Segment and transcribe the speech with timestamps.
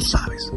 [0.00, 0.52] Sabes.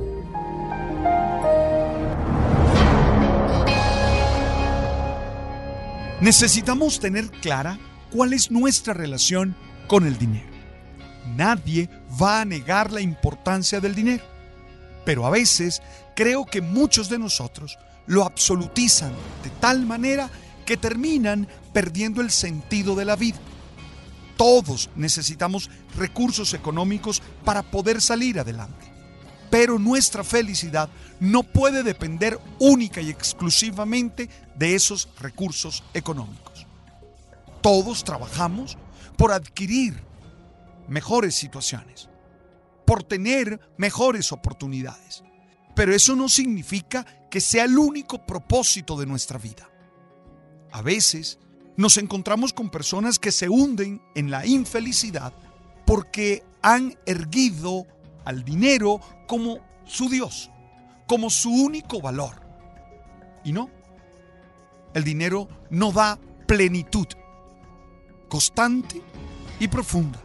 [6.21, 7.79] Necesitamos tener clara
[8.11, 9.55] cuál es nuestra relación
[9.87, 10.49] con el dinero.
[11.35, 11.89] Nadie
[12.21, 14.23] va a negar la importancia del dinero,
[15.05, 15.81] pero a veces
[16.15, 20.29] creo que muchos de nosotros lo absolutizan de tal manera
[20.65, 23.39] que terminan perdiendo el sentido de la vida.
[24.35, 28.88] Todos necesitamos recursos económicos para poder salir adelante.
[29.49, 30.89] Pero nuestra felicidad
[31.19, 36.67] no puede depender única y exclusivamente de esos recursos económicos.
[37.61, 38.77] Todos trabajamos
[39.17, 40.01] por adquirir
[40.87, 42.09] mejores situaciones,
[42.85, 45.23] por tener mejores oportunidades.
[45.75, 49.69] Pero eso no significa que sea el único propósito de nuestra vida.
[50.71, 51.39] A veces
[51.77, 55.33] nos encontramos con personas que se hunden en la infelicidad
[55.85, 57.87] porque han erguido
[58.29, 60.51] al dinero como su Dios,
[61.07, 62.39] como su único valor.
[63.43, 63.71] Y no,
[64.93, 67.07] el dinero no da plenitud
[68.29, 69.01] constante
[69.59, 70.19] y profunda,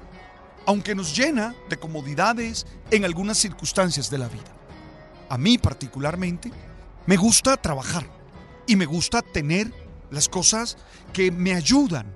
[0.67, 4.53] aunque nos llena de comodidades en algunas circunstancias de la vida.
[5.31, 6.53] A mí particularmente
[7.07, 8.05] me gusta trabajar
[8.67, 9.73] y me gusta tener
[10.11, 10.77] las cosas
[11.15, 12.15] que me ayudan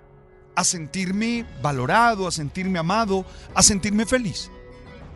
[0.55, 4.51] a sentirme valorado, a sentirme amado, a sentirme feliz.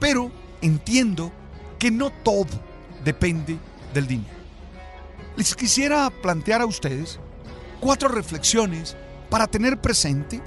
[0.00, 1.32] Pero entiendo
[1.78, 2.48] que no todo
[3.04, 3.58] depende
[3.92, 4.42] del dinero.
[5.36, 7.18] Les quisiera plantear a ustedes
[7.80, 8.96] cuatro reflexiones
[9.28, 10.40] para tener presente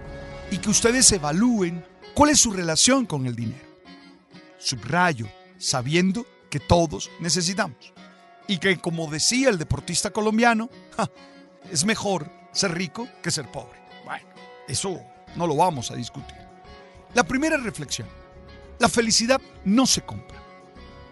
[0.51, 3.65] y que ustedes evalúen cuál es su relación con el dinero.
[4.57, 7.93] Subrayo, sabiendo que todos necesitamos.
[8.47, 10.69] Y que como decía el deportista colombiano,
[11.71, 13.79] es mejor ser rico que ser pobre.
[14.05, 14.27] Bueno,
[14.67, 15.01] eso
[15.35, 16.37] no lo vamos a discutir.
[17.13, 18.07] La primera reflexión.
[18.79, 20.41] La felicidad no se compra.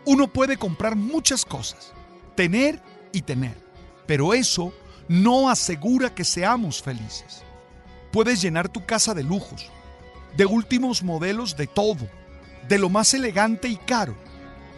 [0.05, 1.93] Uno puede comprar muchas cosas,
[2.35, 2.81] tener
[3.11, 3.57] y tener,
[4.05, 4.73] pero eso
[5.07, 7.43] no asegura que seamos felices.
[8.11, 9.69] Puedes llenar tu casa de lujos,
[10.35, 12.09] de últimos modelos de todo,
[12.67, 14.15] de lo más elegante y caro,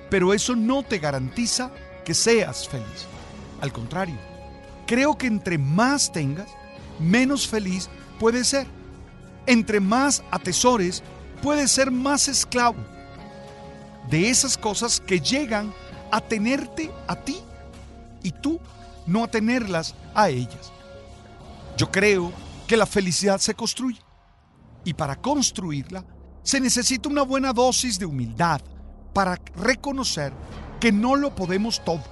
[0.09, 1.71] pero eso no te garantiza
[2.03, 3.07] que seas feliz.
[3.61, 4.17] Al contrario,
[4.85, 6.49] creo que entre más tengas,
[6.99, 8.67] menos feliz puedes ser.
[9.47, 11.03] Entre más atesores,
[11.35, 12.77] puedes ser más esclavo
[14.09, 15.73] de esas cosas que llegan
[16.11, 17.37] a tenerte a ti
[18.23, 18.59] y tú
[19.05, 20.71] no a tenerlas a ellas.
[21.77, 22.31] Yo creo
[22.67, 23.99] que la felicidad se construye
[24.83, 26.05] y para construirla
[26.43, 28.61] se necesita una buena dosis de humildad
[29.13, 30.31] para reconocer
[30.79, 32.03] que no lo podemos todo,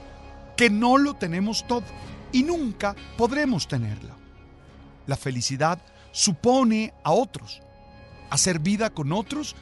[0.57, 1.83] que no lo tenemos todo
[2.31, 4.15] y nunca podremos tenerla.
[5.05, 5.79] La felicidad
[6.11, 7.61] supone a otros,
[8.33, 9.55] hacer vida con otros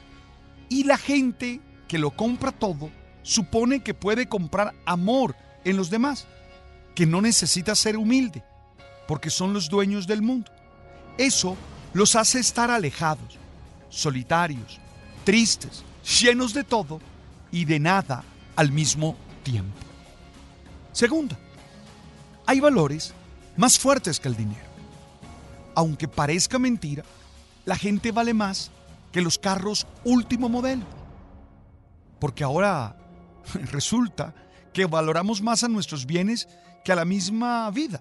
[0.70, 2.90] y la gente que lo compra todo
[3.22, 6.26] supone que puede comprar amor en los demás,
[6.94, 8.42] que no necesita ser humilde,
[9.06, 10.50] porque son los dueños del mundo.
[11.18, 11.54] Eso
[11.92, 13.38] los hace estar alejados,
[13.90, 14.80] solitarios,
[15.24, 15.84] tristes,
[16.22, 16.98] llenos de todo
[17.50, 18.24] y de nada
[18.56, 19.76] al mismo tiempo.
[20.92, 21.38] Segunda,
[22.46, 23.12] hay valores
[23.58, 24.72] más fuertes que el dinero.
[25.74, 27.04] Aunque parezca mentira,
[27.64, 28.70] la gente vale más
[29.12, 30.84] que los carros último modelo.
[32.18, 32.96] Porque ahora
[33.72, 34.34] resulta
[34.72, 36.48] que valoramos más a nuestros bienes
[36.84, 38.00] que a la misma vida.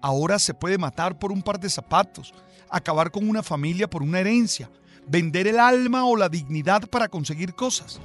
[0.00, 2.32] Ahora se puede matar por un par de zapatos,
[2.70, 4.70] acabar con una familia por una herencia,
[5.06, 8.00] vender el alma o la dignidad para conseguir cosas.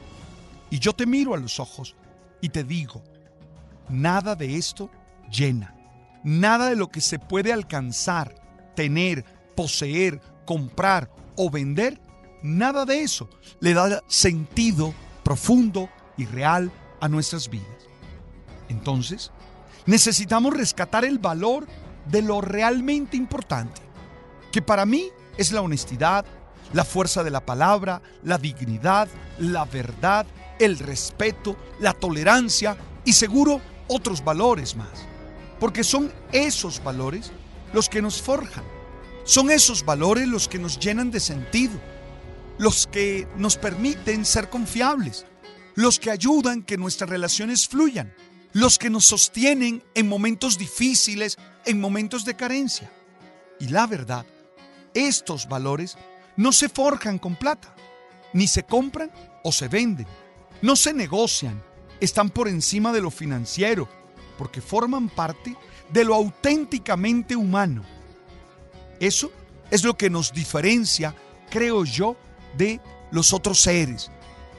[0.70, 1.96] Y yo te miro a los ojos
[2.42, 3.04] y te digo,
[3.90, 4.90] nada de esto
[5.32, 5.74] llena.
[6.24, 8.36] Nada de lo que se puede alcanzar,
[8.76, 9.24] tener,
[9.56, 12.02] poseer, comprar o vender,
[12.42, 13.30] nada de eso
[13.60, 17.68] le da sentido profundo y real a nuestras vidas.
[18.70, 19.32] Entonces,
[19.86, 21.68] necesitamos rescatar el valor
[22.06, 23.82] de lo realmente importante,
[24.52, 26.26] que para mí es la honestidad,
[26.74, 29.08] la fuerza de la palabra, la dignidad,
[29.38, 30.26] la verdad,
[30.60, 35.06] el respeto, la tolerancia y seguro otros valores más.
[35.60, 37.32] Porque son esos valores
[37.74, 38.77] los que nos forjan.
[39.28, 41.78] Son esos valores los que nos llenan de sentido,
[42.58, 45.26] los que nos permiten ser confiables,
[45.76, 48.16] los que ayudan que nuestras relaciones fluyan,
[48.54, 52.90] los que nos sostienen en momentos difíciles, en momentos de carencia.
[53.60, 54.26] Y la verdad,
[54.94, 55.98] estos valores
[56.38, 57.76] no se forjan con plata,
[58.32, 59.12] ni se compran
[59.44, 60.08] o se venden,
[60.62, 61.62] no se negocian,
[62.00, 63.90] están por encima de lo financiero,
[64.38, 65.54] porque forman parte
[65.92, 67.97] de lo auténticamente humano.
[69.00, 69.32] Eso
[69.72, 71.14] es lo que nos diferencia,
[71.50, 72.16] creo yo,
[72.58, 72.80] de
[73.12, 74.12] los otros seres,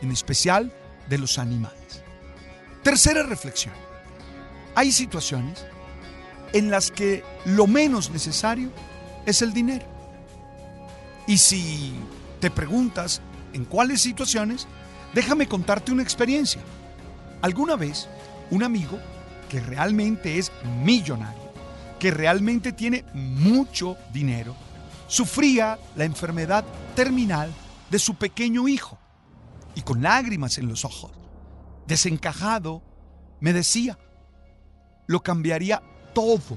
[0.02, 0.72] en especial
[1.08, 2.02] de los animales.
[2.82, 3.74] Tercera reflexión.
[4.74, 5.64] Hay situaciones
[6.52, 8.70] en las que lo menos necesario
[9.26, 9.86] es el dinero.
[11.26, 11.92] Y si
[12.40, 13.20] te preguntas
[13.52, 14.66] en cuáles situaciones,
[15.14, 16.60] déjame contarte una experiencia.
[17.42, 18.08] Alguna vez,
[18.50, 18.98] un amigo
[19.48, 20.52] que realmente es
[20.82, 21.47] millonario,
[21.98, 24.54] que realmente tiene mucho dinero,
[25.06, 26.64] sufría la enfermedad
[26.94, 27.52] terminal
[27.90, 28.98] de su pequeño hijo
[29.74, 31.12] y con lágrimas en los ojos,
[31.86, 32.82] desencajado,
[33.40, 33.98] me decía,
[35.06, 35.82] lo cambiaría
[36.14, 36.56] todo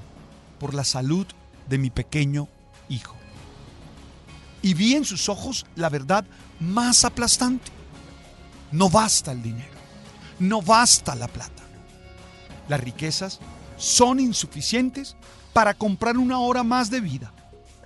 [0.58, 1.26] por la salud
[1.68, 2.48] de mi pequeño
[2.88, 3.16] hijo.
[4.60, 6.24] Y vi en sus ojos la verdad
[6.60, 7.70] más aplastante.
[8.70, 9.72] No basta el dinero,
[10.38, 11.62] no basta la plata.
[12.68, 13.40] Las riquezas
[13.76, 15.16] son insuficientes
[15.52, 17.32] para comprar una hora más de vida,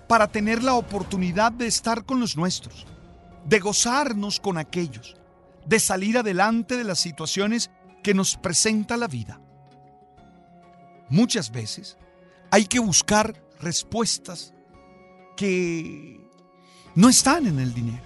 [0.09, 2.87] para tener la oportunidad de estar con los nuestros,
[3.45, 5.17] de gozarnos con aquellos,
[5.67, 7.71] de salir adelante de las situaciones
[8.03, 9.41] que nos presenta la vida.
[11.09, 11.97] Muchas veces
[12.51, 14.53] hay que buscar respuestas
[15.37, 16.21] que
[16.95, 18.05] no están en el dinero.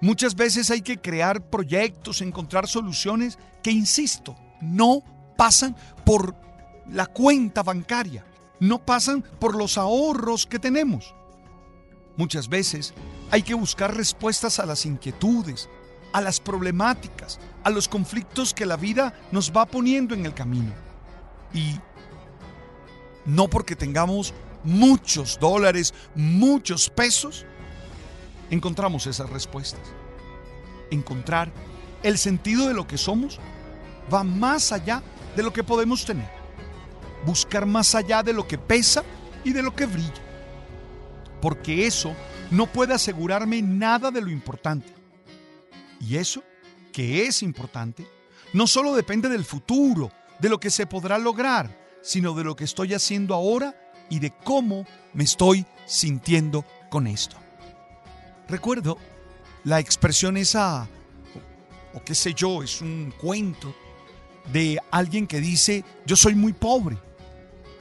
[0.00, 5.02] Muchas veces hay que crear proyectos, encontrar soluciones que, insisto, no
[5.36, 5.74] pasan
[6.04, 6.36] por
[6.90, 8.24] la cuenta bancaria,
[8.60, 11.14] no pasan por los ahorros que tenemos.
[12.16, 12.94] Muchas veces
[13.30, 15.68] hay que buscar respuestas a las inquietudes,
[16.12, 20.72] a las problemáticas, a los conflictos que la vida nos va poniendo en el camino.
[21.52, 21.80] Y
[23.24, 24.32] no porque tengamos
[24.62, 27.44] muchos dólares, muchos pesos,
[28.50, 29.82] encontramos esas respuestas.
[30.90, 31.50] Encontrar
[32.02, 33.40] el sentido de lo que somos
[34.12, 35.02] va más allá
[35.34, 36.43] de lo que podemos tener.
[37.24, 39.02] Buscar más allá de lo que pesa
[39.44, 40.12] y de lo que brilla.
[41.40, 42.14] Porque eso
[42.50, 44.92] no puede asegurarme nada de lo importante.
[46.00, 46.42] Y eso,
[46.92, 48.06] que es importante,
[48.52, 52.64] no solo depende del futuro, de lo que se podrá lograr, sino de lo que
[52.64, 53.74] estoy haciendo ahora
[54.10, 57.36] y de cómo me estoy sintiendo con esto.
[58.48, 58.98] Recuerdo
[59.64, 60.86] la expresión esa,
[61.94, 63.74] o, qué sé yo, es un cuento
[64.52, 66.98] de alguien que dice, yo soy muy pobre.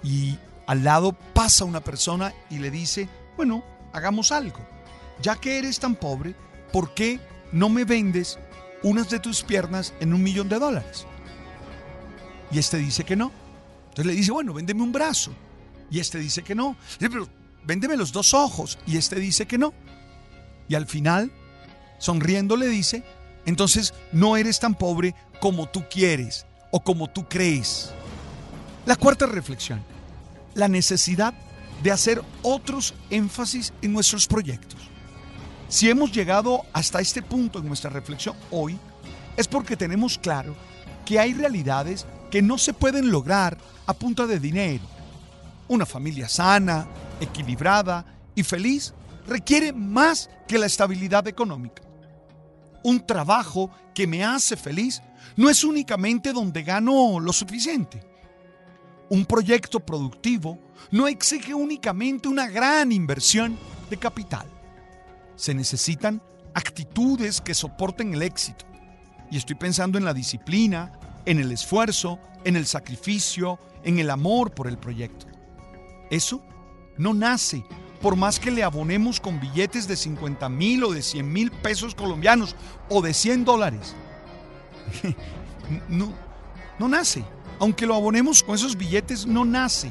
[0.03, 3.07] Y al lado pasa una persona y le dice,
[3.37, 3.63] bueno,
[3.93, 4.59] hagamos algo.
[5.21, 6.35] Ya que eres tan pobre,
[6.71, 7.19] ¿por qué
[7.51, 8.39] no me vendes
[8.81, 11.05] unas de tus piernas en un millón de dólares?
[12.51, 13.31] Y este dice que no.
[13.89, 15.31] Entonces le dice, bueno, véndeme un brazo.
[15.89, 16.75] Y este dice que no.
[17.63, 18.77] véndeme los dos ojos.
[18.85, 19.73] Y este dice que no.
[20.67, 21.31] Y al final,
[21.97, 23.03] sonriendo, le dice,
[23.45, 27.91] entonces no eres tan pobre como tú quieres o como tú crees.
[28.85, 29.83] La cuarta reflexión,
[30.53, 31.33] la necesidad
[31.81, 34.79] de hacer otros énfasis en nuestros proyectos.
[35.67, 38.77] Si hemos llegado hasta este punto en nuestra reflexión hoy,
[39.35, 40.55] es porque tenemos claro
[41.05, 44.83] que hay realidades que no se pueden lograr a punta de dinero.
[45.67, 46.87] Una familia sana,
[47.19, 48.05] equilibrada
[48.35, 48.93] y feliz
[49.27, 51.81] requiere más que la estabilidad económica.
[52.83, 55.01] Un trabajo que me hace feliz
[55.35, 58.12] no es únicamente donde gano lo suficiente.
[59.09, 60.59] Un proyecto productivo
[60.91, 63.57] no exige únicamente una gran inversión
[63.89, 64.47] de capital.
[65.35, 66.21] Se necesitan
[66.53, 68.65] actitudes que soporten el éxito.
[69.29, 70.91] Y estoy pensando en la disciplina,
[71.25, 75.25] en el esfuerzo, en el sacrificio, en el amor por el proyecto.
[76.09, 76.43] Eso
[76.97, 77.63] no nace
[78.03, 81.95] por más que le abonemos con billetes de 50 mil o de 100 mil pesos
[81.95, 82.53] colombianos
[82.89, 83.95] o de 100 dólares.
[85.87, 86.13] no,
[86.79, 87.23] no nace.
[87.63, 89.89] Aunque lo abonemos con esos billetes, no nace.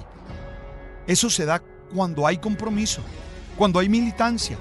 [1.07, 1.63] Eso se da
[1.95, 3.01] cuando hay compromiso,
[3.57, 4.59] cuando hay militancia,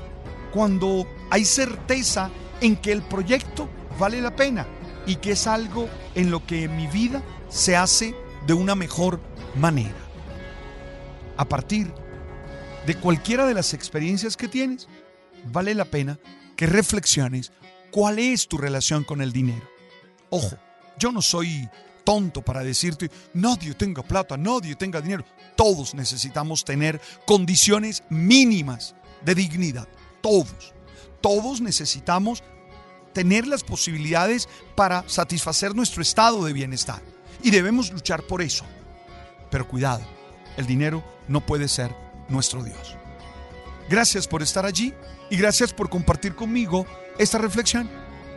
[0.53, 2.29] cuando hay certeza
[2.61, 3.67] en que el proyecto
[3.99, 4.65] vale la pena
[5.05, 8.15] y que es algo en lo que mi vida se hace
[8.47, 9.19] de una mejor
[9.55, 9.97] manera.
[11.35, 11.93] A partir
[12.85, 14.87] de cualquiera de las experiencias que tienes,
[15.51, 16.17] vale la pena
[16.55, 17.51] que reflexiones
[17.91, 19.69] cuál es tu relación con el dinero.
[20.29, 20.55] Ojo,
[20.97, 21.67] yo no soy
[22.03, 25.25] tonto para decirte, nadie tenga plata, nadie tenga dinero.
[25.55, 29.87] Todos necesitamos tener condiciones mínimas de dignidad.
[30.21, 30.73] Todos.
[31.21, 32.43] Todos necesitamos
[33.13, 37.01] tener las posibilidades para satisfacer nuestro estado de bienestar.
[37.43, 38.65] Y debemos luchar por eso.
[39.49, 40.01] Pero cuidado,
[40.57, 41.93] el dinero no puede ser
[42.29, 42.95] nuestro Dios.
[43.89, 44.93] Gracias por estar allí
[45.29, 46.85] y gracias por compartir conmigo
[47.17, 47.89] esta reflexión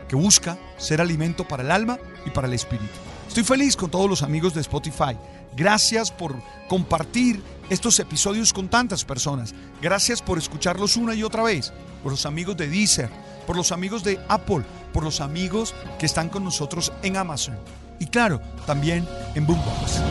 [0.07, 3.04] que busca ser alimento para el alma y para el espíritu.
[3.27, 5.17] Estoy feliz con todos los amigos de Spotify.
[5.55, 6.35] Gracias por
[6.67, 9.53] compartir estos episodios con tantas personas.
[9.81, 11.73] Gracias por escucharlos una y otra vez.
[12.03, 13.09] Por los amigos de Deezer,
[13.45, 14.63] por los amigos de Apple,
[14.93, 17.57] por los amigos que están con nosotros en Amazon.
[17.99, 20.01] Y claro, también en Boombox.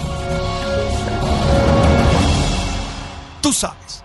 [3.40, 4.03] Tú sabes.